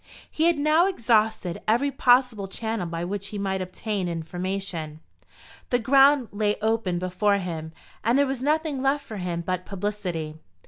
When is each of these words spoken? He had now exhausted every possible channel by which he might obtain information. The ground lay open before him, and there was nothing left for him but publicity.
He 0.31 0.45
had 0.45 0.57
now 0.57 0.87
exhausted 0.87 1.61
every 1.67 1.91
possible 1.91 2.47
channel 2.47 2.87
by 2.87 3.05
which 3.05 3.27
he 3.27 3.37
might 3.37 3.61
obtain 3.61 4.07
information. 4.09 4.99
The 5.69 5.77
ground 5.77 6.29
lay 6.31 6.55
open 6.59 6.97
before 6.97 7.37
him, 7.37 7.71
and 8.03 8.17
there 8.17 8.25
was 8.25 8.41
nothing 8.41 8.81
left 8.81 9.05
for 9.05 9.17
him 9.17 9.41
but 9.41 9.63
publicity. 9.63 10.39